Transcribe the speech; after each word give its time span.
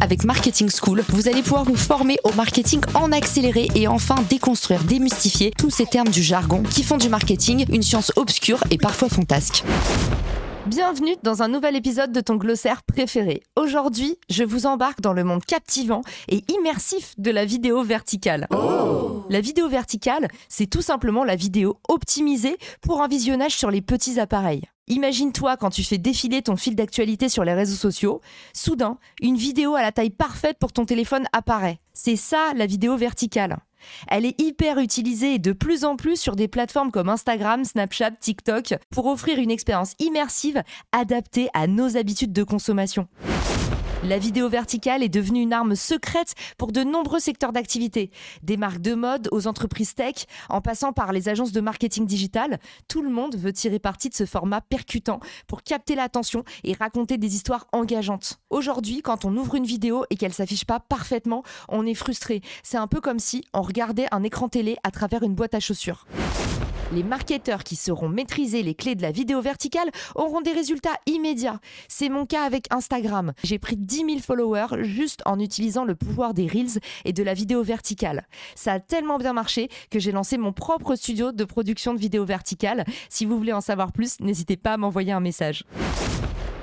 Avec 0.00 0.24
Marketing 0.24 0.68
School, 0.68 1.04
vous 1.10 1.28
allez 1.28 1.42
pouvoir 1.42 1.64
vous 1.64 1.76
former 1.76 2.18
au 2.24 2.32
marketing 2.32 2.80
en 2.94 3.12
accéléré 3.12 3.68
et 3.74 3.86
enfin 3.86 4.16
déconstruire, 4.28 4.82
démystifier 4.82 5.52
tous 5.56 5.70
ces 5.70 5.86
termes 5.86 6.08
du 6.08 6.22
jargon 6.22 6.64
qui 6.64 6.82
font 6.82 6.96
du 6.96 7.08
marketing 7.08 7.64
une 7.72 7.82
science 7.82 8.12
obscure 8.16 8.62
et 8.70 8.78
parfois 8.78 9.08
fantasque. 9.08 9.64
Bienvenue 10.66 11.14
dans 11.22 11.42
un 11.42 11.48
nouvel 11.48 11.76
épisode 11.76 12.12
de 12.12 12.20
ton 12.20 12.34
glossaire 12.34 12.82
préféré. 12.82 13.42
Aujourd'hui, 13.56 14.16
je 14.28 14.44
vous 14.44 14.66
embarque 14.66 15.00
dans 15.00 15.12
le 15.12 15.22
monde 15.22 15.44
captivant 15.44 16.02
et 16.28 16.42
immersif 16.52 17.14
de 17.18 17.30
la 17.30 17.44
vidéo 17.44 17.82
verticale. 17.82 18.48
La 19.30 19.40
vidéo 19.40 19.68
verticale, 19.68 20.28
c'est 20.48 20.66
tout 20.66 20.82
simplement 20.82 21.24
la 21.24 21.36
vidéo 21.36 21.78
optimisée 21.88 22.58
pour 22.80 23.02
un 23.02 23.08
visionnage 23.08 23.56
sur 23.56 23.70
les 23.70 23.82
petits 23.82 24.20
appareils. 24.20 24.62
Imagine-toi 24.88 25.56
quand 25.56 25.70
tu 25.70 25.84
fais 25.84 25.98
défiler 25.98 26.42
ton 26.42 26.56
fil 26.56 26.74
d'actualité 26.74 27.28
sur 27.28 27.44
les 27.44 27.54
réseaux 27.54 27.76
sociaux, 27.76 28.20
soudain, 28.52 28.98
une 29.20 29.36
vidéo 29.36 29.76
à 29.76 29.82
la 29.82 29.92
taille 29.92 30.10
parfaite 30.10 30.58
pour 30.58 30.72
ton 30.72 30.84
téléphone 30.84 31.26
apparaît. 31.32 31.78
C'est 31.92 32.16
ça 32.16 32.52
la 32.56 32.66
vidéo 32.66 32.96
verticale. 32.96 33.58
Elle 34.08 34.26
est 34.26 34.40
hyper 34.40 34.78
utilisée 34.78 35.38
de 35.38 35.52
plus 35.52 35.84
en 35.84 35.96
plus 35.96 36.20
sur 36.20 36.34
des 36.34 36.48
plateformes 36.48 36.90
comme 36.90 37.08
Instagram, 37.08 37.64
Snapchat, 37.64 38.12
TikTok 38.12 38.74
pour 38.90 39.06
offrir 39.06 39.38
une 39.38 39.50
expérience 39.50 39.94
immersive 40.00 40.62
adaptée 40.90 41.48
à 41.54 41.68
nos 41.68 41.96
habitudes 41.96 42.32
de 42.32 42.42
consommation. 42.42 43.06
La 44.04 44.18
vidéo 44.18 44.48
verticale 44.48 45.04
est 45.04 45.08
devenue 45.08 45.42
une 45.42 45.52
arme 45.52 45.76
secrète 45.76 46.34
pour 46.58 46.72
de 46.72 46.82
nombreux 46.82 47.20
secteurs 47.20 47.52
d'activité. 47.52 48.10
Des 48.42 48.56
marques 48.56 48.80
de 48.80 48.94
mode 48.94 49.28
aux 49.30 49.46
entreprises 49.46 49.94
tech, 49.94 50.26
en 50.48 50.60
passant 50.60 50.92
par 50.92 51.12
les 51.12 51.28
agences 51.28 51.52
de 51.52 51.60
marketing 51.60 52.04
digital, 52.04 52.58
tout 52.88 53.02
le 53.02 53.10
monde 53.10 53.36
veut 53.36 53.52
tirer 53.52 53.78
parti 53.78 54.08
de 54.08 54.14
ce 54.14 54.26
format 54.26 54.60
percutant 54.60 55.20
pour 55.46 55.62
capter 55.62 55.94
l'attention 55.94 56.42
et 56.64 56.72
raconter 56.72 57.16
des 57.16 57.36
histoires 57.36 57.68
engageantes. 57.70 58.40
Aujourd'hui, 58.50 59.02
quand 59.02 59.24
on 59.24 59.36
ouvre 59.36 59.54
une 59.54 59.66
vidéo 59.66 60.04
et 60.10 60.16
qu'elle 60.16 60.34
s'affiche 60.34 60.64
pas 60.64 60.80
parfaitement, 60.80 61.44
on 61.68 61.86
est 61.86 61.94
frustré. 61.94 62.40
C'est 62.64 62.78
un 62.78 62.88
peu 62.88 63.00
comme 63.00 63.20
si 63.20 63.44
on 63.54 63.62
regardait 63.62 64.08
un 64.10 64.24
écran 64.24 64.48
télé 64.48 64.76
à 64.82 64.90
travers 64.90 65.22
une 65.22 65.36
boîte 65.36 65.54
à 65.54 65.60
chaussures. 65.60 66.06
Les 66.92 67.02
marketeurs 67.02 67.64
qui 67.64 67.74
sauront 67.74 68.08
maîtriser 68.08 68.62
les 68.62 68.74
clés 68.74 68.94
de 68.94 69.00
la 69.00 69.12
vidéo 69.12 69.40
verticale 69.40 69.90
auront 70.14 70.42
des 70.42 70.52
résultats 70.52 70.98
immédiats. 71.06 71.58
C'est 71.88 72.10
mon 72.10 72.26
cas 72.26 72.42
avec 72.42 72.66
Instagram. 72.70 73.32
J'ai 73.42 73.58
pris 73.58 73.78
10 73.78 73.96
000 73.96 74.18
followers 74.18 74.84
juste 74.84 75.22
en 75.24 75.40
utilisant 75.40 75.84
le 75.84 75.94
pouvoir 75.94 76.34
des 76.34 76.46
Reels 76.46 76.80
et 77.06 77.14
de 77.14 77.22
la 77.22 77.32
vidéo 77.32 77.62
verticale. 77.62 78.26
Ça 78.54 78.74
a 78.74 78.80
tellement 78.80 79.16
bien 79.16 79.32
marché 79.32 79.70
que 79.90 79.98
j'ai 79.98 80.12
lancé 80.12 80.36
mon 80.36 80.52
propre 80.52 80.94
studio 80.94 81.32
de 81.32 81.44
production 81.44 81.94
de 81.94 81.98
vidéo 81.98 82.26
verticale. 82.26 82.84
Si 83.08 83.24
vous 83.24 83.38
voulez 83.38 83.54
en 83.54 83.62
savoir 83.62 83.92
plus, 83.92 84.20
n'hésitez 84.20 84.58
pas 84.58 84.74
à 84.74 84.76
m'envoyer 84.76 85.12
un 85.12 85.20
message. 85.20 85.64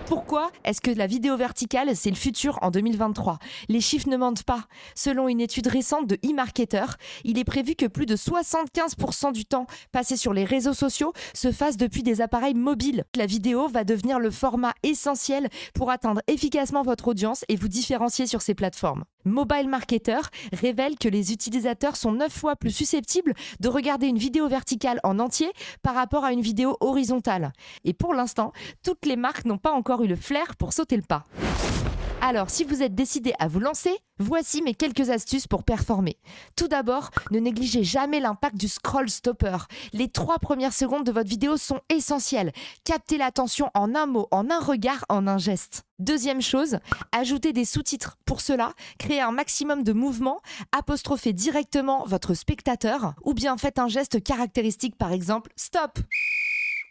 Pourquoi 0.09 0.51
est-ce 0.63 0.81
que 0.81 0.89
la 0.89 1.05
vidéo 1.05 1.37
verticale, 1.37 1.95
c'est 1.95 2.09
le 2.09 2.15
futur 2.15 2.57
en 2.63 2.71
2023 2.71 3.37
Les 3.67 3.79
chiffres 3.79 4.09
ne 4.09 4.17
mentent 4.17 4.41
pas. 4.41 4.63
Selon 4.95 5.27
une 5.27 5.39
étude 5.39 5.67
récente 5.67 6.07
de 6.07 6.17
eMarketer, 6.23 6.85
il 7.25 7.37
est 7.37 7.43
prévu 7.43 7.75
que 7.75 7.85
plus 7.85 8.07
de 8.07 8.15
75% 8.15 9.31
du 9.31 9.45
temps 9.45 9.67
passé 9.91 10.17
sur 10.17 10.33
les 10.33 10.45
réseaux 10.45 10.73
sociaux 10.73 11.13
se 11.35 11.51
fasse 11.51 11.77
depuis 11.77 12.01
des 12.01 12.21
appareils 12.21 12.55
mobiles. 12.55 13.03
La 13.15 13.27
vidéo 13.27 13.67
va 13.67 13.83
devenir 13.83 14.17
le 14.17 14.31
format 14.31 14.73
essentiel 14.81 15.47
pour 15.75 15.91
atteindre 15.91 16.23
efficacement 16.25 16.81
votre 16.81 17.09
audience 17.09 17.45
et 17.47 17.55
vous 17.55 17.67
différencier 17.67 18.25
sur 18.25 18.41
ces 18.41 18.55
plateformes. 18.55 19.03
Mobile 19.25 19.67
Marketer 19.67 20.21
révèle 20.53 20.97
que 20.97 21.09
les 21.09 21.33
utilisateurs 21.33 21.97
sont 21.97 22.13
9 22.13 22.31
fois 22.31 22.55
plus 22.55 22.71
susceptibles 22.71 23.33
de 23.59 23.67
regarder 23.67 24.07
une 24.07 24.17
vidéo 24.17 24.47
verticale 24.47 24.99
en 25.03 25.19
entier 25.19 25.51
par 25.83 25.93
rapport 25.93 26.23
à 26.23 26.31
une 26.31 26.41
vidéo 26.41 26.77
horizontale. 26.79 27.51
Et 27.83 27.93
pour 27.93 28.13
l'instant, 28.13 28.53
toutes 28.81 29.05
les 29.05 29.17
marques 29.17 29.45
n'ont 29.45 29.57
pas 29.57 29.73
encore 29.73 29.98
eu 30.03 30.07
le 30.07 30.15
flair 30.15 30.55
pour 30.57 30.73
sauter 30.73 30.95
le 30.95 31.03
pas. 31.03 31.25
Alors, 32.21 32.49
si 32.49 32.65
vous 32.65 32.83
êtes 32.83 32.95
décidé 32.95 33.33
à 33.39 33.47
vous 33.47 33.61
lancer, 33.61 33.97
voici 34.19 34.61
mes 34.61 34.73
quelques 34.73 35.09
astuces 35.09 35.47
pour 35.47 35.63
performer. 35.63 36.17
Tout 36.57 36.67
d'abord, 36.67 37.11
ne 37.31 37.39
négligez 37.39 37.83
jamais 37.85 38.19
l'impact 38.19 38.57
du 38.57 38.67
scroll 38.67 39.09
stopper. 39.09 39.57
Les 39.93 40.09
trois 40.09 40.37
premières 40.37 40.73
secondes 40.73 41.05
de 41.05 41.13
votre 41.13 41.29
vidéo 41.29 41.55
sont 41.55 41.79
essentielles. 41.89 42.51
Captez 42.83 43.17
l'attention 43.17 43.71
en 43.73 43.95
un 43.95 44.05
mot, 44.05 44.27
en 44.31 44.49
un 44.51 44.59
regard, 44.59 45.05
en 45.07 45.27
un 45.27 45.37
geste. 45.37 45.83
Deuxième 45.97 46.41
chose, 46.41 46.79
ajoutez 47.13 47.53
des 47.53 47.65
sous-titres. 47.65 48.17
Pour 48.25 48.41
cela, 48.41 48.73
créez 48.97 49.21
un 49.21 49.31
maximum 49.31 49.83
de 49.83 49.93
mouvements, 49.93 50.41
apostrophez 50.77 51.31
directement 51.31 52.03
votre 52.05 52.33
spectateur 52.33 53.13
ou 53.23 53.33
bien 53.33 53.57
faites 53.57 53.79
un 53.79 53.87
geste 53.87 54.21
caractéristique, 54.21 54.97
par 54.97 55.13
exemple 55.13 55.51
stop. 55.55 55.99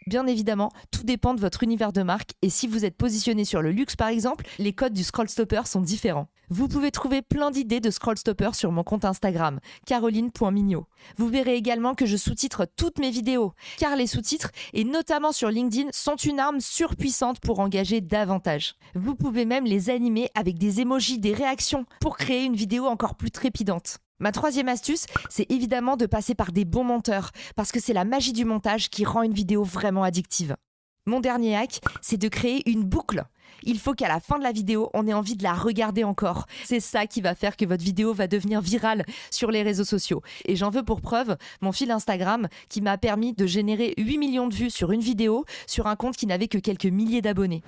Bien 0.09 0.25
évidemment, 0.25 0.71
tout 0.89 1.03
dépend 1.03 1.35
de 1.35 1.39
votre 1.39 1.61
univers 1.61 1.93
de 1.93 2.01
marque 2.01 2.31
et 2.41 2.49
si 2.49 2.65
vous 2.65 2.83
êtes 2.83 2.97
positionné 2.97 3.45
sur 3.45 3.61
le 3.61 3.69
luxe 3.69 3.95
par 3.95 4.07
exemple, 4.07 4.47
les 4.57 4.73
codes 4.73 4.93
du 4.93 5.03
scroll 5.03 5.29
stopper 5.29 5.61
sont 5.67 5.81
différents. 5.81 6.29
Vous 6.49 6.67
pouvez 6.67 6.89
trouver 6.89 7.21
plein 7.21 7.51
d'idées 7.51 7.79
de 7.79 7.91
scroll 7.91 8.17
stopper 8.17 8.49
sur 8.53 8.71
mon 8.71 8.83
compte 8.83 9.05
Instagram, 9.05 9.59
caroline.mignot. 9.85 10.87
Vous 11.17 11.27
verrez 11.27 11.57
également 11.57 11.93
que 11.93 12.07
je 12.07 12.17
sous-titre 12.17 12.65
toutes 12.75 12.97
mes 12.97 13.11
vidéos, 13.11 13.53
car 13.77 13.95
les 13.95 14.07
sous-titres, 14.07 14.49
et 14.73 14.83
notamment 14.83 15.31
sur 15.31 15.49
LinkedIn, 15.49 15.89
sont 15.93 16.15
une 16.15 16.39
arme 16.39 16.59
surpuissante 16.59 17.39
pour 17.39 17.59
engager 17.59 18.01
davantage. 18.01 18.77
Vous 18.95 19.13
pouvez 19.13 19.45
même 19.45 19.65
les 19.65 19.91
animer 19.91 20.31
avec 20.33 20.57
des 20.57 20.81
emojis, 20.81 21.19
des 21.19 21.35
réactions, 21.35 21.85
pour 22.01 22.17
créer 22.17 22.45
une 22.45 22.55
vidéo 22.55 22.87
encore 22.87 23.13
plus 23.13 23.29
trépidante. 23.29 23.99
Ma 24.19 24.33
troisième 24.33 24.67
astuce, 24.67 25.05
c'est 25.29 25.49
évidemment 25.49 25.95
de 25.95 26.05
passer 26.05 26.35
par 26.35 26.51
des 26.51 26.65
bons 26.65 26.83
monteurs, 26.83 27.31
parce 27.55 27.71
que 27.71 27.79
c'est 27.79 27.93
la 27.93 28.03
magie 28.03 28.33
du 28.33 28.43
montage 28.43 28.89
qui 28.89 29.05
rend 29.05 29.23
une 29.23 29.33
vidéo 29.33 29.63
vraiment 29.63 30.03
addictive. 30.03 30.57
Mon 31.05 31.21
dernier 31.21 31.55
hack, 31.55 31.79
c'est 32.01 32.17
de 32.17 32.27
créer 32.27 32.69
une 32.69 32.83
boucle. 32.83 33.23
Il 33.63 33.79
faut 33.79 33.93
qu'à 33.93 34.09
la 34.09 34.19
fin 34.19 34.37
de 34.37 34.43
la 34.43 34.51
vidéo, 34.51 34.89
on 34.93 35.07
ait 35.07 35.13
envie 35.13 35.37
de 35.37 35.43
la 35.43 35.53
regarder 35.53 36.03
encore. 36.03 36.45
C'est 36.65 36.81
ça 36.81 37.07
qui 37.07 37.21
va 37.21 37.33
faire 37.33 37.55
que 37.55 37.65
votre 37.65 37.83
vidéo 37.83 38.13
va 38.13 38.27
devenir 38.27 38.59
virale 38.59 39.05
sur 39.31 39.51
les 39.51 39.63
réseaux 39.63 39.85
sociaux. 39.85 40.21
Et 40.45 40.57
j'en 40.57 40.69
veux 40.69 40.83
pour 40.83 40.99
preuve 40.99 41.37
mon 41.61 41.71
fil 41.71 41.89
Instagram 41.89 42.49
qui 42.67 42.81
m'a 42.81 42.97
permis 42.97 43.33
de 43.33 43.45
générer 43.45 43.93
8 43.97 44.17
millions 44.17 44.47
de 44.47 44.53
vues 44.53 44.69
sur 44.69 44.91
une 44.91 45.01
vidéo 45.01 45.45
sur 45.65 45.87
un 45.87 45.95
compte 45.95 46.17
qui 46.17 46.27
n'avait 46.27 46.49
que 46.49 46.57
quelques 46.57 46.85
milliers 46.85 47.21
d'abonnés. 47.21 47.63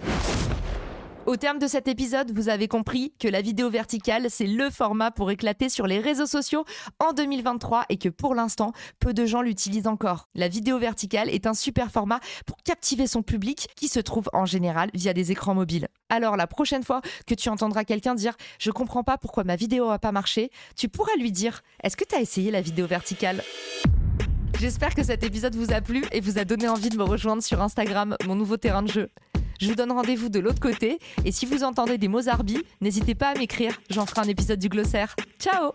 Au 1.32 1.38
terme 1.38 1.60
de 1.60 1.68
cet 1.68 1.88
épisode, 1.88 2.34
vous 2.38 2.50
avez 2.50 2.68
compris 2.68 3.14
que 3.18 3.30
la 3.30 3.42
vidéo 3.42 3.70
verticale, 3.70 4.30
c'est 4.30 4.48
le 4.48 4.70
format 4.70 5.12
pour 5.12 5.32
éclater 5.32 5.70
sur 5.70 5.88
les 5.88 6.02
réseaux 6.02 6.26
sociaux 6.26 6.66
en 7.00 7.14
2023 7.14 7.86
et 7.88 7.96
que 7.96 8.10
pour 8.10 8.36
l'instant, 8.36 8.74
peu 9.00 9.14
de 9.14 9.26
gens 9.26 9.42
l'utilisent 9.42 9.88
encore. 9.88 10.28
La 10.36 10.50
vidéo 10.50 10.78
verticale 10.78 11.30
est 11.30 11.48
un 11.48 11.54
super 11.54 11.90
format 11.90 12.20
pour 12.46 12.58
captiver 12.66 13.08
son 13.08 13.24
public 13.24 13.70
qui 13.78 13.88
se 13.88 14.02
trouve 14.02 14.30
en 14.34 14.46
général 14.46 14.90
via 14.94 15.14
des 15.14 15.32
écrans 15.32 15.56
mobiles. 15.56 15.88
Alors 16.10 16.36
la 16.36 16.48
prochaine 16.48 16.84
fois 16.84 17.00
que 17.26 17.34
tu 17.34 17.48
entendras 17.48 17.86
quelqu'un 17.86 18.14
dire 18.14 18.36
"Je 18.60 18.72
comprends 18.72 19.06
pas 19.06 19.18
pourquoi 19.18 19.46
ma 19.46 19.56
vidéo 19.56 19.90
a 19.90 20.00
pas 20.00 20.12
marché", 20.12 20.52
tu 20.76 20.90
pourras 20.90 21.16
lui 21.18 21.32
dire 21.32 21.62
"Est-ce 21.82 21.96
que 21.96 22.04
tu 22.04 22.14
as 22.14 22.20
essayé 22.20 22.52
la 22.52 22.60
vidéo 22.60 22.88
verticale? 22.88 23.42
J'espère 24.60 24.94
que 24.94 25.04
cet 25.04 25.24
épisode 25.24 25.56
vous 25.56 25.72
a 25.72 25.80
plu 25.80 26.04
et 26.12 26.20
vous 26.20 26.40
a 26.40 26.44
donné 26.44 26.68
envie 26.68 26.90
de 26.90 26.98
me 26.98 27.04
rejoindre 27.04 27.42
sur 27.42 27.62
Instagram, 27.62 28.18
mon 28.28 28.36
nouveau 28.36 28.58
terrain 28.58 28.84
de 28.84 28.92
jeu. 28.92 29.10
Je 29.62 29.68
vous 29.68 29.76
donne 29.76 29.92
rendez-vous 29.92 30.30
de 30.30 30.40
l'autre 30.40 30.60
côté. 30.60 30.98
Et 31.24 31.32
si 31.32 31.46
vous 31.46 31.64
entendez 31.64 32.00
des 32.00 32.08
mots 32.08 32.28
arbi, 32.28 32.58
n'hésitez 32.82 33.14
pas 33.14 33.30
à 33.30 33.36
m'écrire. 33.36 33.80
J'en 33.92 34.08
ferai 34.08 34.22
un 34.22 34.30
épisode 34.30 34.60
du 34.60 34.70
glossaire. 34.70 35.16
Ciao 35.40 35.74